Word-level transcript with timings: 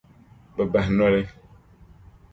Bɛ 0.55 0.63
bahi 0.71 0.89
noli. 0.97 1.23